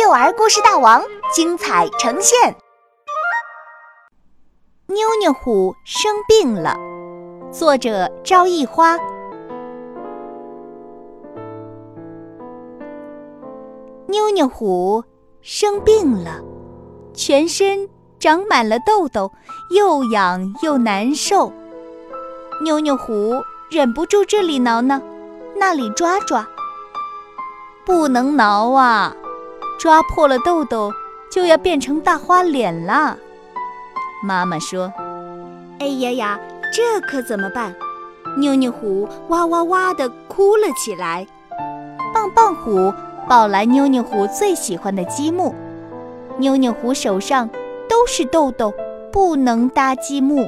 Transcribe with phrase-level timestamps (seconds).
[0.00, 1.02] 幼儿故事大王
[1.34, 2.54] 精彩呈现。
[4.86, 6.76] 妞妞虎生病了，
[7.50, 8.96] 作者赵艺花。
[14.06, 15.02] 妞妞虎
[15.40, 16.40] 生病了，
[17.12, 17.88] 全身
[18.20, 19.32] 长满了痘痘，
[19.74, 21.52] 又痒又难受。
[22.62, 25.00] 妞妞虎忍不住这里挠挠，
[25.56, 26.46] 那里抓抓，
[27.84, 29.12] 不能挠啊！
[29.78, 30.92] 抓破了痘痘，
[31.30, 33.16] 就要变成大花脸啦。
[34.24, 34.92] 妈妈说
[35.78, 36.40] ：“哎呀呀，
[36.74, 37.72] 这可怎么办？”
[38.36, 41.24] 妞妞虎哇哇哇地哭了起来。
[42.12, 42.92] 棒棒虎
[43.28, 45.54] 抱来妞妞虎最喜欢的积木。
[46.38, 47.48] 妞妞虎手上
[47.88, 48.74] 都是痘痘，
[49.12, 50.44] 不能搭积木。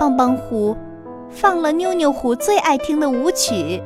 [0.00, 0.76] 棒棒虎
[1.30, 3.80] 放了妞妞虎最爱听的舞曲。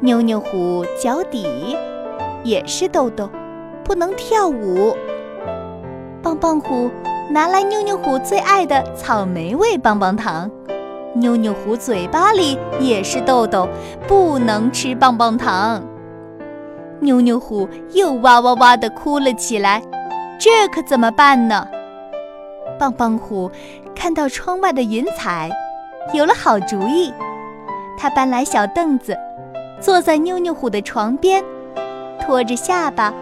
[0.00, 1.76] 妞妞虎脚底。
[2.44, 3.28] 也是豆豆，
[3.86, 4.96] 不能跳舞。
[6.20, 6.90] 棒棒虎
[7.30, 10.50] 拿来妞妞虎最爱的草莓味棒棒糖，
[11.14, 13.68] 妞妞虎嘴巴里也是豆豆，
[14.08, 15.80] 不能吃棒棒糖。
[16.98, 19.80] 妞妞虎又哇哇哇地哭了起来，
[20.36, 21.64] 这可怎么办呢？
[22.78, 23.48] 棒棒虎
[23.94, 25.48] 看到窗外的云彩，
[26.12, 27.12] 有了好主意。
[27.96, 29.16] 他搬来小凳子，
[29.80, 31.44] 坐在妞妞虎的床边。
[32.20, 33.14] 托着下巴，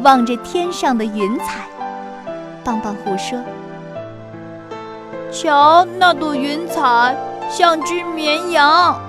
[0.00, 1.66] 望着天上的云彩。
[2.64, 3.38] 棒棒虎说
[5.32, 7.16] ：“瞧，那朵云彩
[7.50, 9.00] 像只绵羊，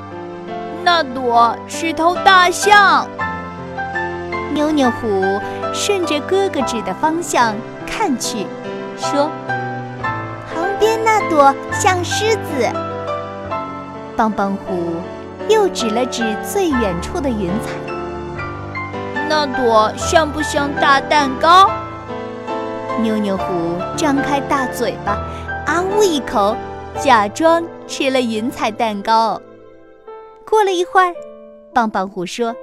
[0.84, 3.08] 那朵是头大象。”
[4.54, 5.40] 妞妞虎
[5.74, 7.56] 顺着哥哥指的方向
[7.88, 8.46] 看去，
[8.98, 9.30] 说
[10.54, 12.70] ：“旁边那朵像狮子。”
[14.16, 14.96] 棒棒虎
[15.50, 17.93] 又指了指最远处的云彩。
[19.36, 21.68] 那朵像不像大蛋糕？
[23.02, 23.44] 妞妞虎
[23.98, 25.14] 张开大嘴巴，
[25.66, 26.56] 啊呜一口，
[27.00, 29.42] 假装吃了云彩蛋糕。
[30.48, 31.12] 过了一会儿，
[31.74, 32.56] 棒棒虎说：“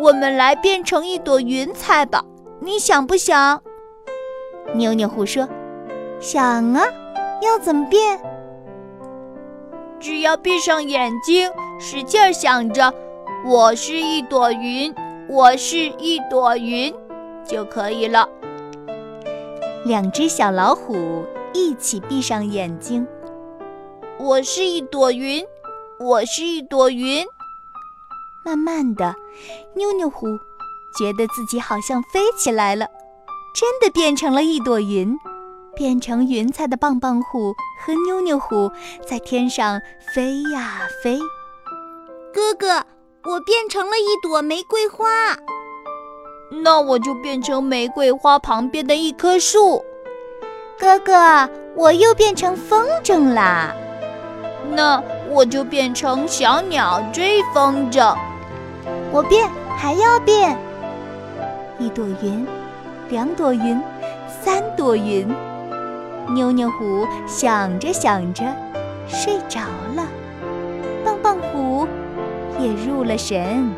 [0.00, 2.24] 我们来变成一朵云彩吧，
[2.58, 3.62] 你想不想？”
[4.74, 5.48] 妞妞虎说
[6.18, 6.82] ：“想啊，
[7.40, 8.18] 要怎么变？
[10.00, 11.48] 只要闭上眼睛，
[11.78, 12.92] 使劲想着，
[13.46, 14.92] 我是一朵云。”
[15.30, 16.94] 我是一朵云，
[17.46, 18.26] 就可以了。
[19.84, 21.22] 两只小老虎
[21.52, 23.06] 一起闭上眼睛。
[24.18, 25.44] 我是一朵云，
[26.00, 27.26] 我是一朵云。
[28.42, 29.14] 慢慢的，
[29.74, 30.26] 妞妞虎
[30.98, 32.86] 觉得自己好像飞起来了，
[33.54, 35.14] 真的变成了一朵云。
[35.74, 37.52] 变成云彩的棒棒虎
[37.84, 38.72] 和妞妞虎
[39.06, 39.80] 在天上
[40.14, 41.18] 飞呀飞。
[42.32, 42.84] 哥哥。
[43.24, 45.06] 我变成了一朵玫瑰花，
[46.62, 49.84] 那我就变成玫瑰花旁边的一棵树。
[50.78, 53.74] 哥哥，我又变成风筝啦，
[54.70, 58.16] 那我就变成小鸟追风筝。
[59.10, 60.56] 我变，还要变，
[61.78, 62.46] 一朵云，
[63.08, 63.82] 两朵云，
[64.40, 65.28] 三朵云。
[66.32, 68.44] 妞妞虎想着想着，
[69.08, 69.60] 睡着
[69.96, 70.06] 了。
[72.58, 73.70] 也入了神。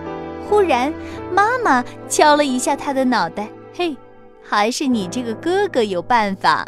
[0.49, 0.93] 忽然，
[1.33, 3.97] 妈妈敲了一下他的脑袋：“嘿，
[4.43, 6.67] 还是你这个哥哥有办法。”